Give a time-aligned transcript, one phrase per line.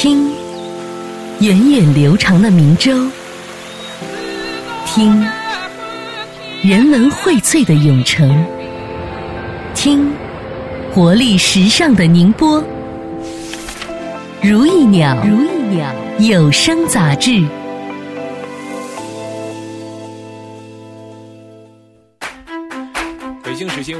[0.00, 0.30] 听，
[1.40, 3.10] 源远流长的明州；
[4.86, 5.26] 听，
[6.62, 8.30] 人文荟萃的永城；
[9.74, 10.08] 听，
[10.94, 12.62] 活力时尚的宁波。
[14.40, 17.44] 如意鸟，如意鸟有声杂志。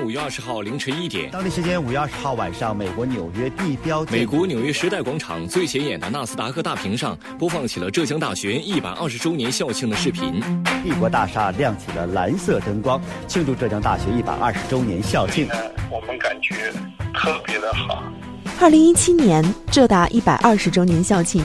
[0.09, 10.41] 五月二十号凌晨一点，当地时间五月二十号晚上，美国纽约地标，美国纽约时代广场最显眼的纳斯达克大屏上播放起了浙江大学一百二十周年校庆的视频。
[10.83, 15.47] 帝国大厦亮起了蓝色灯光，庆祝浙江大学一百二十周年校庆。
[15.91, 16.72] 我们感觉
[17.12, 18.02] 特别的好。
[18.62, 21.45] 二零一七年浙大一百二十周年校庆，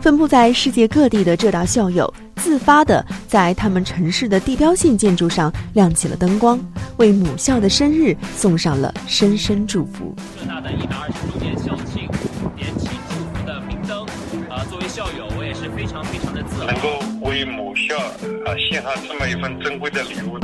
[0.00, 6.60] 分布在世界各地的浙大校友自发的在他们城市的地标性建筑上亮起了灯光，
[6.98, 10.14] 为母校的生日送上了深深祝福。
[10.38, 12.06] 浙大的一百二十周年校庆，
[12.54, 14.02] 点起祝福的明灯。
[14.50, 20.38] 啊，作为校友，我也是非常非常的自豪，能够为母校啊献上这么一份珍贵的礼物。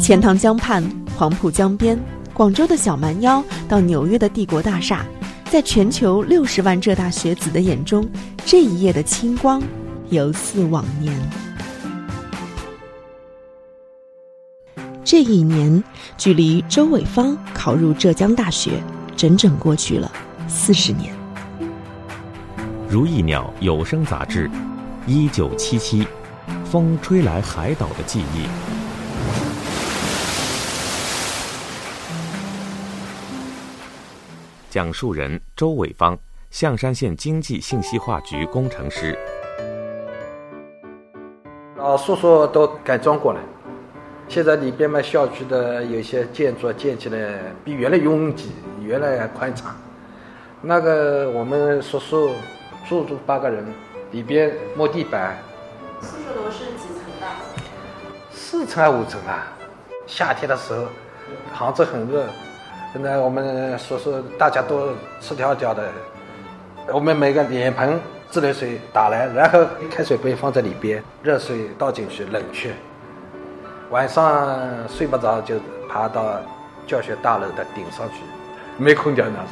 [0.00, 0.82] 钱塘江畔、
[1.16, 1.96] 黄浦江边、
[2.32, 5.06] 广州的小蛮腰到纽约的帝国大厦。
[5.48, 8.04] 在全球六十万浙大学子的眼中，
[8.44, 9.62] 这一夜的清光
[10.14, 11.12] 犹似往年。
[15.04, 15.82] 这一年，
[16.16, 18.80] 距离周伟芳考入浙江大学，
[19.16, 20.10] 整整过去了
[20.48, 21.12] 四十年。
[22.88, 24.48] 如意鸟有声杂志，
[25.04, 26.06] 一九七七，
[26.64, 28.46] 风吹来海岛的记忆。
[34.70, 36.16] 讲述人周伟芳，
[36.50, 39.18] 象山县经济信息化局工程师。
[41.84, 43.40] 啊，宿舍都改装过了，
[44.26, 49.76] 现在里边嘛，校区的有些建筑建起来比原来拥挤，原来宽敞。
[50.62, 52.30] 那个我们宿舍
[52.88, 53.62] 住住八个人，
[54.12, 55.36] 里边摸地板。
[56.00, 57.26] 宿舍楼是几层的？
[58.30, 59.52] 四层还是五层啊？
[60.06, 60.86] 夏天的时候，
[61.52, 62.24] 杭州很热。
[62.94, 64.88] 现在我们宿舍大家都
[65.20, 65.86] 赤条条的，
[66.94, 68.00] 我们每个脸盆
[68.34, 72.74] 自来水打来，然后开水杯放在里边，热水倒进去冷却。
[73.90, 74.58] 晚上
[74.88, 75.54] 睡不着就
[75.88, 76.40] 爬到
[76.84, 78.16] 教学大楼的顶上去，
[78.76, 79.50] 没空调那是。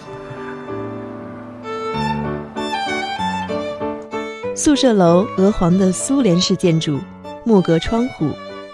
[4.56, 6.98] 宿舍楼鹅黄的苏联式建筑，
[7.44, 8.30] 木格窗户，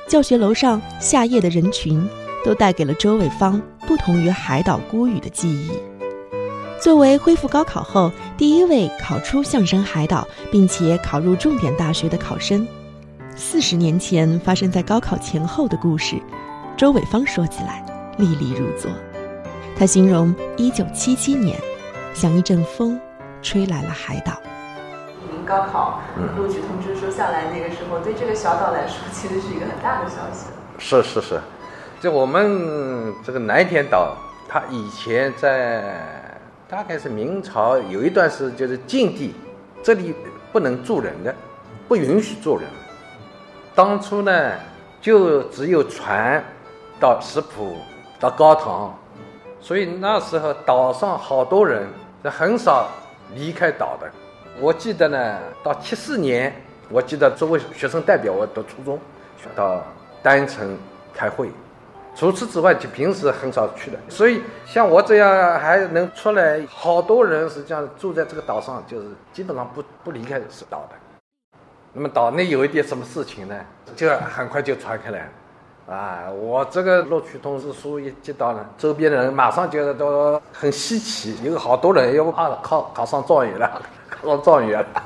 [0.06, 2.02] 教学楼上下夜的人群，
[2.42, 3.60] 都带给了周伟芳。
[3.86, 5.97] 不同于海岛孤语的记忆。
[6.80, 12.66] 作为恢复高考后第一位考出象山海岛并且考入重点大学的考生，
[13.34, 16.16] 四十年前发生在高考前后的故事，
[16.76, 17.84] 周伟芳说起来
[18.16, 18.88] 历历如昨。
[19.76, 21.58] 他形容一九七七年，
[22.14, 22.98] 像一阵风，
[23.42, 24.40] 吹来了海岛。
[25.32, 26.00] 您高考
[26.36, 30.46] 录取通知书下来那个时候，对这个小岛来说，其实是一个很大的消息。
[30.78, 31.40] 是是是。
[32.00, 34.16] 就我们这个南田岛，
[34.48, 36.17] 它以前在
[36.68, 39.34] 大概是明朝有一段是就是禁地，
[39.82, 40.14] 这里
[40.52, 41.34] 不能住人的，
[41.88, 42.68] 不允许住人。
[43.74, 44.52] 当初呢，
[45.00, 46.44] 就只有船
[47.00, 47.78] 到石浦、
[48.20, 48.94] 到高塘，
[49.62, 51.88] 所以那时候岛上好多人，
[52.24, 52.86] 很少
[53.34, 54.06] 离开岛的。
[54.60, 56.54] 我记得呢，到七四年，
[56.90, 58.98] 我记得作为学生代表，我读初中，
[59.56, 59.82] 到
[60.22, 60.76] 丹城
[61.14, 61.48] 开会。
[62.18, 63.98] 除此之外，就平时很少去的。
[64.08, 70.96] 所以像我这样还能出来，好多人实际上住在这个岛上，就是基本上不不离开岛的。
[71.92, 73.54] 那么岛内有一点什么事情呢，
[73.94, 75.30] 就很快就传开来。
[75.86, 83.80] 啊，我这个录取通知书一接到了，周边的人马上觉得都很稀奇，有好多人要啊考考上状元了，
[84.10, 85.02] 考上状元了。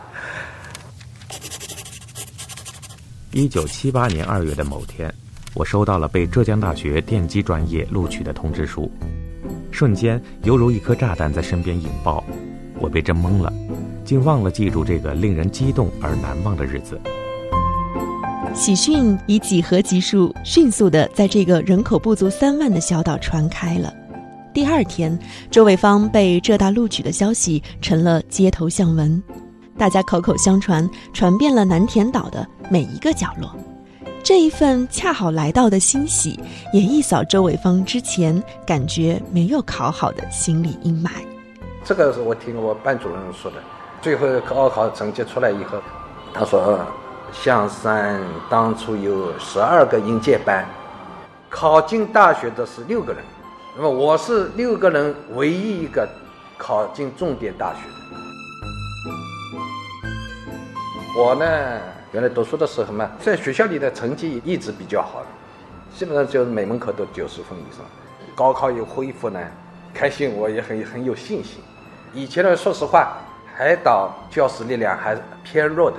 [3.33, 5.15] 一九七八年二月的某天。
[5.55, 8.91] 我收到了被浙江大学电机专业录取的通知书，
[9.71, 12.25] 瞬间犹如一颗炸弹在身边引爆，
[12.81, 13.53] 我被震懵了，
[14.03, 16.99] 竟忘了记住这个令人激动而难忘的日子。
[18.55, 23.93] 喜讯以几何级数迅速的在这个人口不足三万的小岛传开了。
[24.55, 25.19] 第二天，
[25.51, 29.23] 周伟芳被浙大录取的消息成了街头巷闻，
[29.77, 33.55] 大家口口相传，传遍了南田岛的每一个角落。
[34.25, 36.39] 这一份恰好来到的欣喜，
[36.73, 41.11] 也一扫周伟芳之前感觉没有考好的心理阴霾。
[41.85, 43.57] 这个是我听我班主任说的。
[44.01, 45.79] 最后高考成绩出来以后，
[46.33, 46.79] 他说
[47.33, 50.65] 象山当初有十二个应届班，
[51.51, 53.25] 考进大学的是六个人，
[53.77, 56.09] 那么我是六个人唯一一个
[56.57, 57.93] 考进重点大学的。
[61.21, 61.45] 我呢，
[62.13, 65.27] 原来读书的时候嘛，在学校里的成绩一直比较好的，
[65.99, 67.85] 基本上就是每门课都九十分以上。
[68.35, 69.41] 高考又恢复呢，
[69.95, 71.63] 开心，我也很很有信心。
[72.13, 73.17] 以前呢，说实话，
[73.57, 75.97] 海岛教师力量还偏弱的。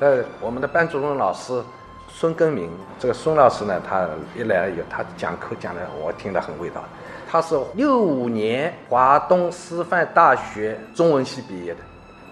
[0.00, 1.62] 呃，我们的班主任老师
[2.08, 6.82] 孙根明，这个孙老师呢，他一来了以后，他讲课讲的我听得很味道。
[7.30, 11.80] 他是六五年华东师范大学中文系毕业的，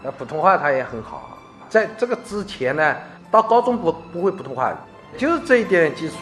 [0.03, 1.37] 那普通话他也很好。
[1.71, 2.97] 在这个之前呢，
[3.31, 4.77] 到高中不不会普通话，
[5.17, 6.17] 就是这一点基础。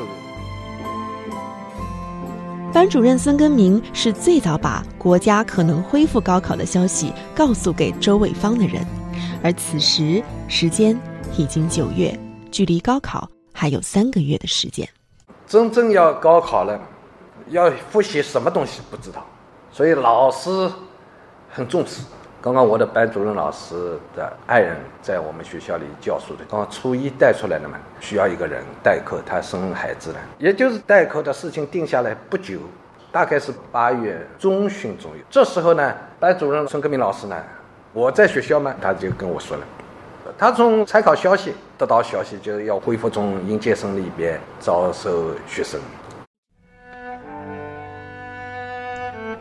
[2.71, 8.87] 班主任孙根明是最早把国家可能恢复高考的消息告诉给周伟芳的人，
[9.43, 10.95] 而此时时间
[11.39, 12.17] 已经九月，
[12.51, 14.87] 距离高考还有三个月的时间。
[15.47, 16.79] 真正要高考了。
[17.51, 19.25] 要复习什么东西不知道，
[19.73, 20.71] 所以老师
[21.49, 22.03] 很重视。
[22.41, 32.61] 刚刚我的班主任老师的爱人在我们学校里教书的，刚刚初一带出来的嘛，需要一个人代课，他生孩子了，也就是代课的事情定下来不久，
[33.11, 35.23] 大概是八月中旬左右。
[35.29, 37.37] 这时候呢，班主任孙克明老师呢，
[37.93, 39.65] 我在学校嘛，他就跟我说了，
[40.39, 45.81] 他从参考消息得到消息，就是要恢复从应届生里边招收学生。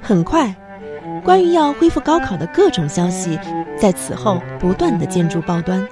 [0.01, 0.55] 很快，
[1.23, 3.37] 关于要恢复高考的各种消息，
[3.77, 5.85] 在此后不断的见诸报端，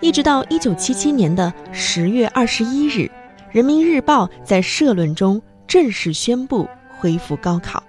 [0.00, 3.00] 一直到一九七七年的十月二十一日，
[3.50, 6.68] 《人民日报》在社论中正式宣布
[6.98, 7.82] 恢复高考。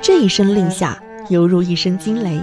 [0.00, 2.40] 这一声令下，犹如一声惊雷。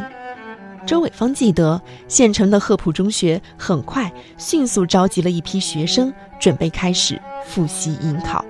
[0.85, 8.43] 周伟芳记得，县城的鹤浦中学很快迅速召集了一批学生，准备开始复习迎考。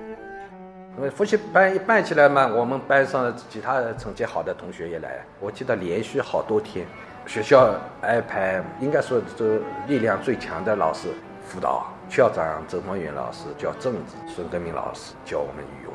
[0.96, 5.24] 因为复习班一办起来嘛，我们班上其他成绩好的同学也来。
[5.40, 6.86] 我记得连续好多天，
[7.26, 11.08] 学校安排应该说这力量最强的老师
[11.46, 11.86] 辅导。
[12.10, 15.94] 校长周方远老师教政治，孙根明老师教我们语文。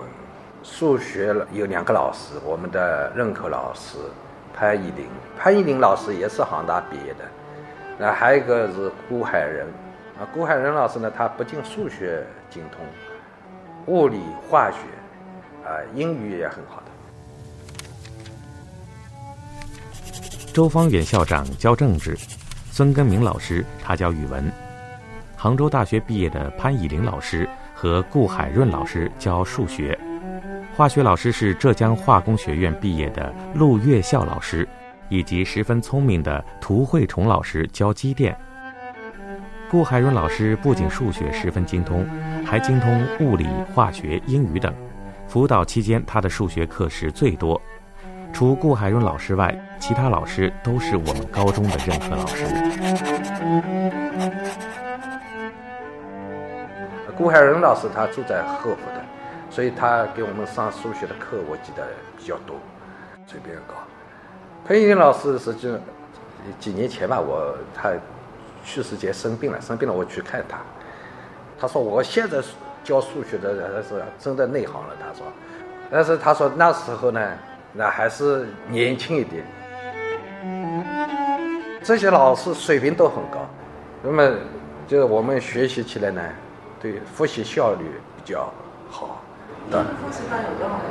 [0.64, 4.00] 数学有两个老师，我们的任课老师
[4.52, 5.06] 潘一林，
[5.38, 7.24] 潘一林老师也是杭大毕业的。
[8.00, 9.68] 那还有一个是顾海仁，
[10.20, 12.84] 啊，顾海仁老师呢，他不仅数学精通。
[13.88, 14.20] 物理、
[14.50, 14.78] 化学，
[15.66, 16.92] 啊，英语也很好的。
[20.54, 22.18] 周方远校长教政治，
[22.70, 24.52] 孙根明老师他教语文。
[25.38, 29.98] 杭州大学毕业的潘以林老师和顾海润老师教数学，
[30.76, 34.68] 化学老师是浙江化工学院毕业的陆月孝老师，
[35.08, 38.38] 以及十分聪明的涂慧崇老师教机电。
[39.70, 42.06] 顾海润老师不仅数学十分精通，
[42.50, 43.46] 还精通物理、
[43.76, 44.74] 化学、英语等。
[45.28, 47.62] 辅导期间，他的数学课时最多。
[48.32, 52.46] 除顾海润老师外，其他老师都是我们高中的任课老师。
[57.18, 59.04] 顾海润老师他住在鹤浦的，
[59.50, 61.86] 所以他给我们上数学的课，我记得
[62.18, 62.56] 比较多，
[63.28, 63.74] 水平高。
[64.66, 65.70] 潘英老师实际
[66.62, 67.92] 几年前吧，我他。
[68.66, 70.58] 去世前生病了，生病了我去看他，
[71.60, 72.38] 他说我现在
[72.84, 74.90] 教数学的人是真的内行了。
[75.00, 75.26] 他说，
[75.90, 77.34] 但是他说那时候呢，
[77.74, 79.44] 那还是年轻一点。
[81.84, 83.40] 这些老师水平都很高，
[84.04, 84.32] 那么
[84.88, 86.22] 就是我们学习起来呢，
[86.82, 88.52] 对复习效率比较
[88.90, 89.22] 好。
[89.72, 89.84] 的。
[89.84, 90.84] 复习班有多少人？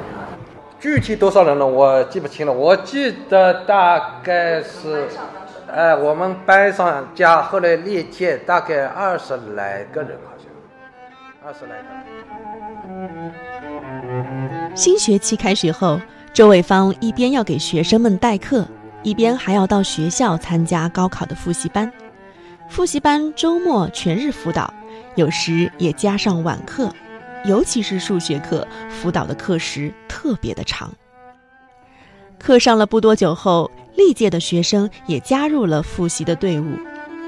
[0.78, 1.66] 具体多少人呢？
[1.66, 2.52] 我记不清了。
[2.52, 5.06] 我记得大概是。
[5.68, 10.35] 哎，我们班上加后来历届大概二十来个人，好像
[11.46, 11.86] 二十来个。
[14.74, 16.00] 新学期开学后，
[16.32, 18.66] 周伟芳一边要给学生们代课，
[19.04, 21.92] 一边还要到学校参加高考的复习班。
[22.68, 24.74] 复习班周末全日辅导，
[25.14, 26.92] 有时也加上晚课，
[27.44, 30.92] 尤其是数学课，辅导的课时特别的长。
[32.40, 33.70] 课上了不多久后。
[33.96, 36.66] 历届的学生也加入了复习的队伍。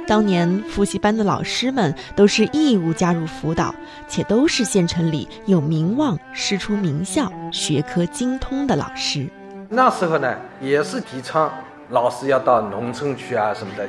[0.08, 3.74] 当年复习班的老师们都是义务加入辅导，
[4.08, 9.28] 且都是县城里有名望、师出名校、学科精通的老师。
[9.68, 11.52] 那时候呢，也是提倡
[11.90, 13.86] 老师要到农村去啊什么的。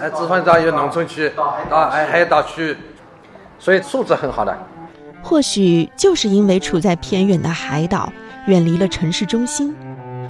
[0.00, 1.30] 哎，资方上有农村去，
[1.68, 2.74] 到哎海岛去，
[3.58, 4.56] 所以素质很好的。
[5.22, 8.10] 或许就是因为处在偏远的海岛，
[8.46, 9.76] 远离了城市中心。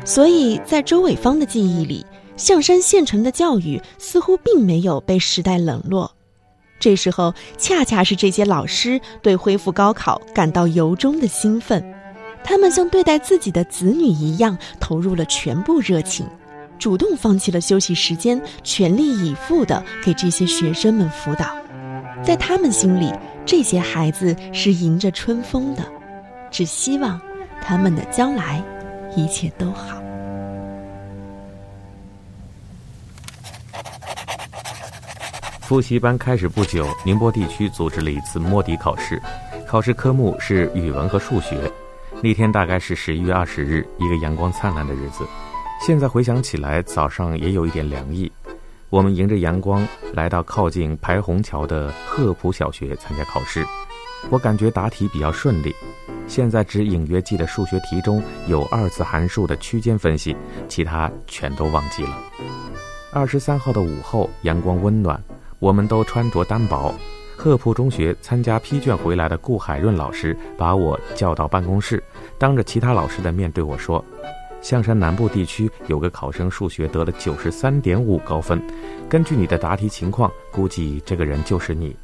[0.04, 2.04] 所以在周伟芳的记忆里，
[2.38, 6.10] 象山县城的教育似乎并没有被时代冷落。
[6.80, 11.84] 这时候，恰恰是这些老师对恢复高考感到由衷的兴奋，
[12.44, 16.24] 他们像对待自己的子女一样投入了全部热情。
[16.78, 21.56] 主动放弃了休息时间，全力以赴地给这些学生们辅导。
[22.22, 23.12] 在他们心里，
[23.44, 25.82] 这些孩子是迎着春风的，
[26.52, 27.20] 只希望
[27.60, 28.62] 他们的将来
[29.16, 30.00] 一切都好。
[35.68, 39.20] 复习班开始不久，宁波地区组织了一次摸底考试，
[39.66, 41.70] 考试科目是语文和数学。
[42.22, 45.26] 那天大概是十一月二十日，一个阳光灿烂的日子。
[45.86, 48.32] 现在回想起来，早上也有一点凉意。
[48.88, 53.62] 我们迎着阳光来到靠近排洪桥的鹤浦小学参加考试。
[54.30, 55.76] 我感觉答题比较顺利。
[56.26, 60.34] 现在只隐约记得数学题中有二次函数的区间分析，
[60.66, 62.18] 其他全都忘记了。
[63.12, 65.22] 二十三号的午后，阳光温暖，
[65.58, 66.94] 我们都穿着单薄。
[67.36, 72.02] 鹤浦中学参加批卷回来的顾海润老师把我叫到办公室，
[72.36, 74.04] 当着其他老师的面对我说
[74.60, 78.60] ：“象山南部地区有个考生数学得了九十三点五高分，
[79.08, 81.96] 根据你的答题情况，估计这个人就是你。”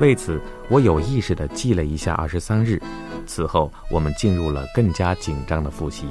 [0.00, 2.80] 为此，我有意识地记了一下二十三日。
[3.26, 6.06] 此后，我们进入了更加紧张的复习。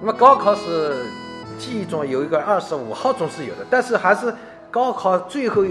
[0.00, 1.04] 那么高考是
[1.58, 4.34] 记忆中有一个二十五号总是有的，但是还是。
[4.74, 5.64] 高考最后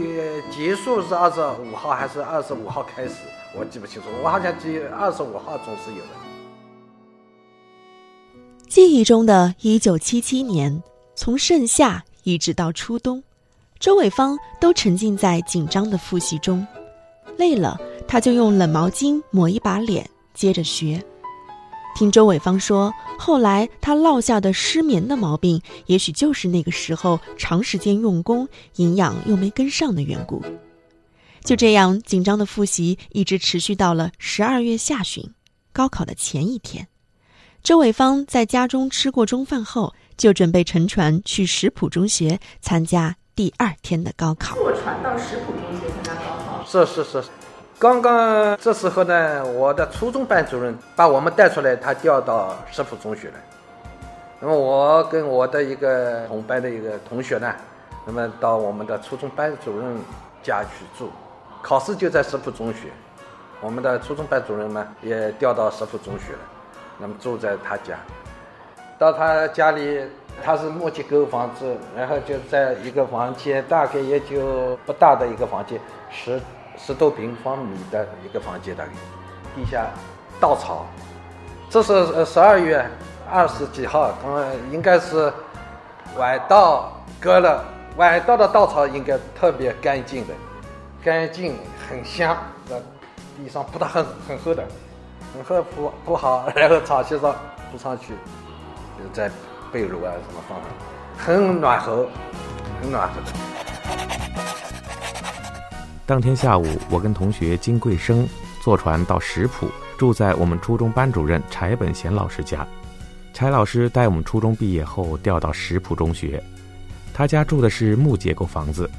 [0.49, 3.15] 结束是二十五号还是二十五号开始？
[3.53, 6.09] 我记不清楚，我好像记二十五号总是有的。
[8.69, 10.81] 记忆中的一九七七年，
[11.15, 13.21] 从盛夏一直到初冬，
[13.77, 16.65] 周伟芳都沉浸在紧张的复习中。
[17.35, 21.03] 累了，他就用冷毛巾抹一把脸，接着学。
[21.95, 28.47] 听周伟芳说，后来他落下的失眠的毛病，也许就是那个时候长时间用功，
[28.77, 30.43] 营养又没跟上的缘故。
[31.43, 35.23] 就这样，紧张的复习一直持续到了十二月下旬，
[35.71, 36.87] 高考的前一天。
[37.61, 44.55] 周伟芳在家中吃过中饭后，就准备乘船去石浦中学参加第二天的高考。
[44.55, 46.65] 坐船到石浦中学参加高考？
[46.65, 47.23] 是是是。
[47.79, 53.33] 刚刚这时候呢，我的初中班主任把我们带出来，他调到石浦中学了。
[54.39, 57.53] 那么我跟我的一个同班的一个同学呢，
[58.05, 59.97] 那么到我们的初中班主任
[60.41, 61.11] 家去住。
[61.61, 62.89] 考试就在石浦中学，
[63.59, 66.39] 我们的初中班主任呢也调到石浦中学了，
[66.97, 67.97] 那么住在他家。
[68.97, 70.01] 到他家里，
[70.41, 76.39] 他是木结构房子，然后就在一个房间，大概也就不大的一个房间，十。
[76.77, 78.91] 十多平方米的一个房间，大概
[79.55, 79.87] 地下
[80.39, 80.85] 稻草。
[81.69, 82.85] 这是呃十二月
[83.31, 85.31] 二十几号，他们，应该是
[86.17, 87.63] 晚稻割了，
[87.97, 90.33] 晚稻的稻草应该特别干净的，
[91.03, 91.57] 干净
[91.89, 92.37] 很香。
[92.69, 92.75] 那
[93.35, 94.63] 地上铺的很很厚的，
[95.33, 97.33] 很厚铺铺好，然后草席上
[97.71, 98.13] 铺上去，
[98.99, 99.31] 就在
[99.71, 100.67] 被褥啊什么放上，
[101.17, 102.07] 很暖和，
[102.81, 103.27] 很暖和的。
[106.05, 108.27] 当天下午，我跟同学金贵生
[108.61, 112.67] 坐船到石浦，住在我们初中班主任柴本贤老师家。
[113.33, 116.43] 柴老师带我们初中毕业后调到石浦中学，
[117.13, 118.89] 他家住的是木结构房子。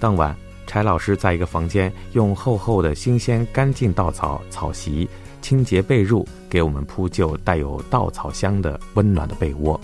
[0.00, 0.34] 当晚，
[0.66, 5.08] 柴老师在一个房间用厚厚的新鲜干净稻草草席
[5.40, 9.80] 清洁被褥，给我们铺就带有稻草香的温暖的被窝。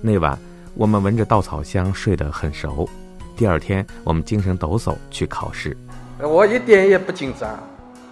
[0.00, 0.38] 那晚，
[0.74, 2.88] 我们闻着稻草香睡得很熟。
[3.36, 5.76] 第二天，我们精神抖擞去考试。
[6.18, 7.58] 我一点也不紧张，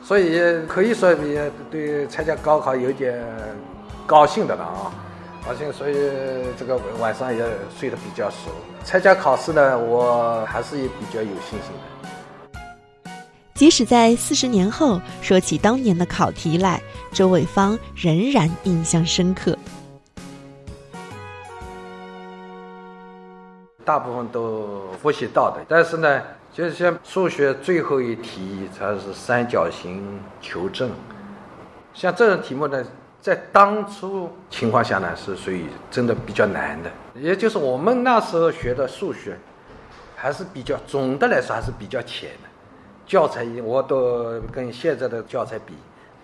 [0.02, 3.18] 所以可以说也对参加高考有点
[4.06, 4.92] 高兴的了啊，
[5.46, 5.94] 高兴，所以
[6.58, 7.42] 这个晚上也
[7.78, 8.50] 睡得比较熟。
[8.84, 12.58] 参加考试呢，我还是也比较有信心的。
[13.54, 19.56] 即使在四十年后说起当年的考题来，周伟芳仍然印象深刻。
[23.84, 26.22] 大部分都复习到的，但是呢。
[26.54, 30.88] 就是像数学最后一题，它是三角形求证，
[31.92, 32.80] 像这种题目呢，
[33.20, 36.88] 在当初情况下呢，是属于真的比较难的。
[37.16, 39.36] 也就是我们那时候学的数学，
[40.14, 42.48] 还是比较总的来说还是比较浅的。
[43.04, 45.74] 教材我都跟现在的教材比，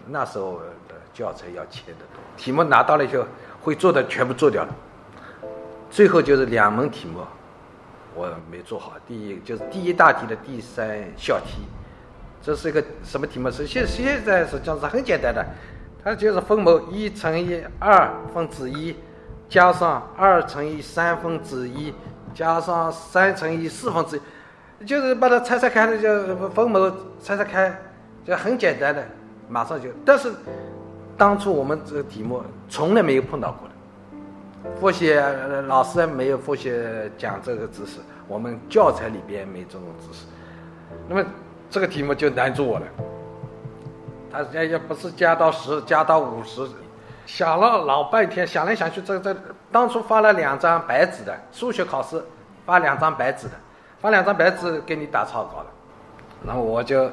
[0.07, 2.23] 那时候的教材要浅得多。
[2.37, 3.25] 题目拿到了以后，
[3.61, 4.73] 会做的全部做掉了，
[5.91, 7.19] 最后就是两门题目。
[8.15, 11.63] 我没做好，第一就是第一大题的第三小题，
[12.43, 13.51] 这是一个什么题目？
[13.51, 15.45] 是现现在实际上是很简单的，
[16.03, 18.97] 它就是分母一乘以二分之一，
[19.49, 21.95] 加上二乘以三分之一，
[22.35, 24.21] 加上三乘以四分之
[24.81, 26.91] 一，就是把它拆拆开的，就分母
[27.23, 27.81] 拆拆开，
[28.25, 29.07] 就很简单的，
[29.49, 29.89] 马上就。
[30.05, 30.33] 但是
[31.17, 33.69] 当初我们这个题目从来没有碰到过，
[34.79, 35.15] 复习
[35.67, 36.73] 老师没有复习
[37.17, 40.27] 讲这个知识，我们教材里边没这种知识，
[41.09, 41.25] 那么
[41.71, 42.87] 这个题目就难住我了。
[44.31, 46.69] 他要要不是加到十，加到五十，
[47.27, 49.37] 想了老半天，想来想去，这这
[49.73, 52.23] 当初发了两张白纸的数学考试，
[52.65, 53.55] 发两张白纸的，
[54.01, 55.67] 发两张白纸给你打草稿了，
[56.47, 57.11] 然后我就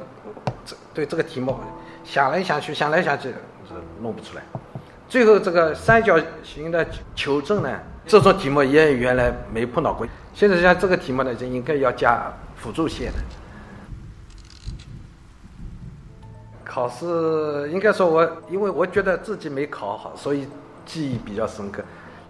[0.66, 1.58] 这对这个题目
[2.04, 4.44] 想来想去，想来想去是弄不出来。
[5.10, 6.86] 最后这个三角形的
[7.16, 10.06] 求证呢，这种题目也原来没碰到过。
[10.34, 13.18] 现在像这个题目呢，就应该要加辅助线的。
[16.66, 20.48] 考试应该说我，因为我觉得自己没考好，所以
[20.86, 21.82] 记忆比较深刻。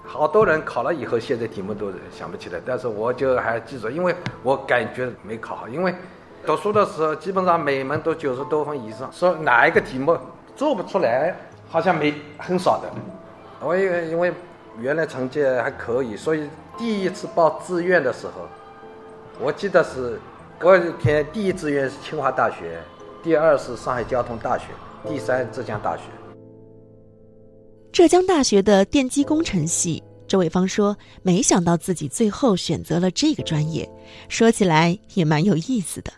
[0.06, 5.68] 好多人考了以后，现在题目都想不起来，但是我就还记住，因为我感觉没考好。
[5.68, 5.94] 因为
[6.46, 10.18] 读书的时候，基本上每门都九十多分以上，说哪一个题目
[10.56, 11.36] 做不出来，
[11.70, 12.92] 好像没很少的。
[13.60, 14.34] 我因为因为
[14.80, 18.48] 原来成绩还可以，所以第一次报志愿的时候，
[19.40, 20.20] 我记得是
[20.62, 22.82] 我填第一志愿是清华大学。
[23.24, 24.66] 第二是上海交通大学，
[25.06, 26.04] 第三浙江大学。
[27.92, 33.90] 浙江大学的电机工程系，周伟芳说：“没想到自己最后选择了这个专业，
[34.30, 36.14] 说起来也蛮有意思的。”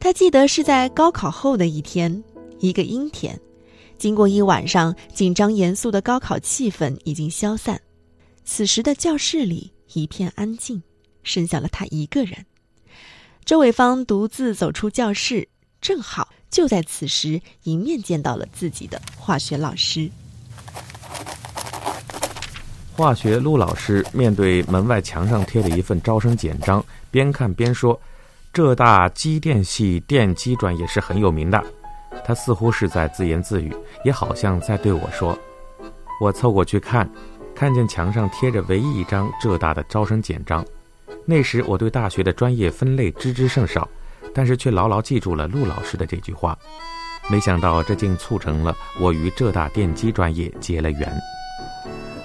[0.00, 2.24] 他记得是在高考后的一天，
[2.58, 3.38] 一个阴天，
[4.04, 7.80] 经过一晚上紧张严肃的高考气氛已经消散，
[8.44, 10.82] 此时的教室里一片安静，
[11.22, 12.44] 剩下了他一个人。
[13.46, 15.48] 周伟芳独自走出教室。
[15.80, 20.10] 正好就在此时，迎面见到了自己的化学老师。
[22.94, 27.98] 化学陆老师面对门外墙上贴的一份招生简章，边看边说
[28.52, 31.64] ：“浙大机电系电机专业是很有名的。”
[32.24, 35.38] 他似乎是在自言自语，也好像在对我说。
[36.20, 37.08] 我凑过去看，
[37.54, 40.64] 看见墙上贴着唯一一张浙大的招生简章。
[41.26, 43.88] 那时我对大学的专业分类知之甚少。
[44.36, 46.58] 但是却牢牢记住了陆老师的这句话，
[47.30, 51.08] 没想到这竟促成了我与浙大电机专业结了缘。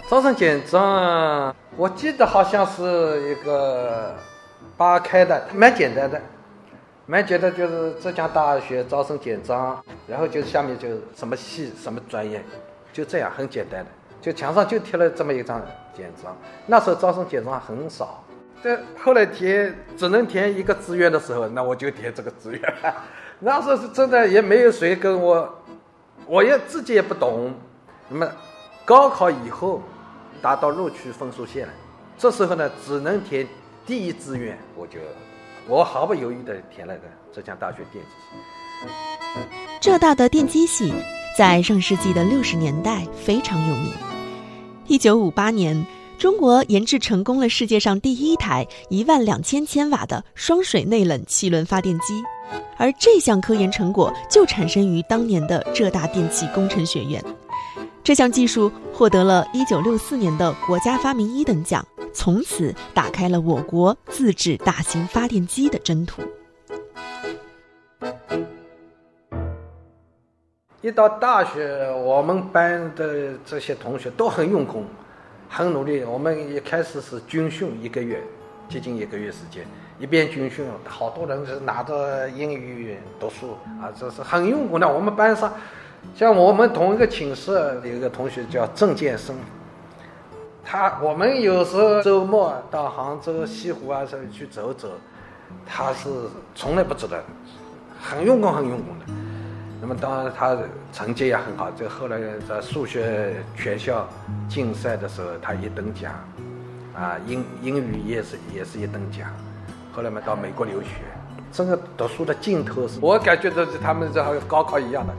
[0.09, 4.15] 招生简章，我记得好像是一个
[4.75, 6.19] 八开的，蛮简单的，
[7.09, 12.39] 蛮简单，就是浙江大学招生简章，然后就下面就什么系什么专业，
[12.93, 13.89] 就这样很简单的，
[14.21, 15.59] 就墙上就贴了这么一张
[15.91, 16.37] 简章。
[16.67, 18.23] 那时候招生简章很少。
[18.61, 22.73] 这后来填只能填一个志愿的时候，那我就填这个志愿。
[23.39, 25.51] 那时候是真的也没有谁跟我，
[26.27, 27.51] 我也自己也不懂。
[28.07, 28.31] 那么
[28.85, 29.81] 高考以后
[30.43, 31.73] 达到录取分数线了，
[32.19, 33.47] 这时候呢只能填
[33.83, 34.99] 第一志愿，我就
[35.69, 39.39] 我毫不犹豫地填了个浙江大学电机系。
[39.79, 40.91] 浙大的电机系
[41.37, 43.93] 在上世纪的六十年代非常有名。
[44.87, 45.85] 一九五八年。
[46.17, 52.21] 中国研制成功了世界上第一台一万两千千瓦的双水内冷气轮发电机，
[52.75, 57.23] 而这项科研成果就产生于当年的浙大电气工程学院。
[58.03, 66.21] 这项技术获得了一九六四年的国家发明一等奖，从此打开了我国自制大型发电机的征途。
[70.81, 74.85] 一到大学，我们班的这些同学都很用功。
[75.51, 78.21] 很努力，我们一开始是军训一个月，
[78.69, 79.65] 接近一个月时间，
[79.99, 84.87] 一边军训，好多人是拿着英语读书啊，这是很用功的。
[84.87, 85.51] 我们班上，
[86.15, 87.51] 像我们同一个寝室
[87.83, 89.35] 有一个同学叫郑建生，
[90.63, 94.89] 他我们有时候周末到杭州西湖啊这里去走走，
[95.65, 96.09] 他是
[96.53, 97.23] 从来不走的，
[98.01, 99.05] 很用功，很用功的。
[99.81, 100.57] 那么当然，他
[100.91, 101.71] 成绩也很好。
[101.71, 104.05] 这后来在数学全校
[104.49, 106.13] 竞赛的时候，他一等奖，
[106.93, 109.29] 啊，英英语也是也是一等奖。
[109.93, 110.89] 后来嘛，到美国留学，
[111.53, 115.13] 整个读书的劲头是，我感觉这是他们这好像高考一样的。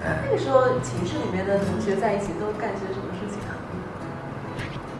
[0.00, 3.54] 那个时候寝室里面的同学在一起都干些什么事情啊？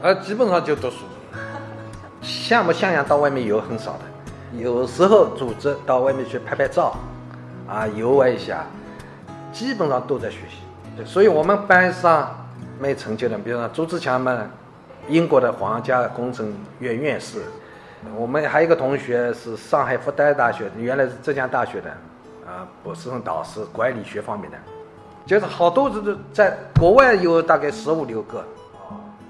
[0.03, 1.05] 呃，基本上就读书，
[2.21, 6.97] 像不像样到外面游很少的，有时候组织到外面去拍拍照，
[7.69, 8.65] 啊，游玩一下。
[9.51, 12.47] 基本上都在学习，所以我们班上
[12.79, 14.47] 没成绩的，比如说朱自强嘛，
[15.09, 17.43] 英国的皇家工程院院士。
[18.15, 21.91] 我们还有一个同学是上海复旦大学，原来是浙江大学的，
[22.47, 24.59] 啊，博士生导师，管理学方面的。
[25.29, 28.43] 就是好多是在国外有大概十五六个，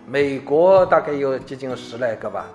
[0.06, 2.46] 美国大概有接近十来个吧，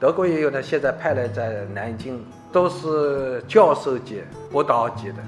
[0.00, 5.18] 德国也有的，现在派来在南京，都是教授级、博导级的。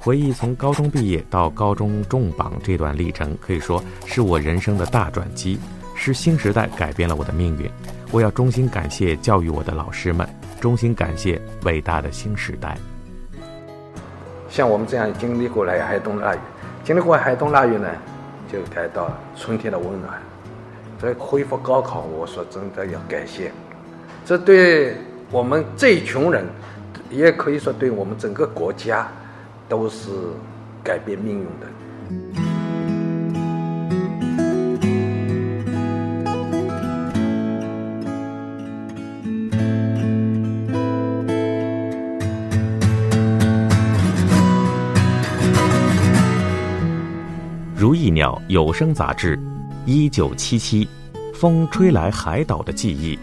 [0.00, 5.60] 回忆从高中毕业到高中重榜这段历程，可以说是我人生的大转机，
[5.94, 7.70] 是新时代改变了我的命运。
[8.14, 10.24] 我要衷心感谢教育我的老师们，
[10.60, 12.78] 衷心感谢伟大的新时代。
[14.48, 16.40] 像我们这样经历过来寒冬腊月，
[16.84, 17.88] 经历过寒冬腊月呢，
[18.52, 20.22] 就感到春天的温暖。
[21.02, 23.50] 这恢复高考，我说真的要感谢，
[24.24, 24.96] 这对
[25.32, 26.46] 我们这一群人，
[27.10, 29.08] 也可以说对我们整个国家，
[29.68, 30.10] 都是
[30.84, 32.43] 改变命运的。
[48.48, 49.38] 有声杂志，
[49.86, 50.88] 一九七七，
[51.34, 53.18] 风吹来海岛的记忆。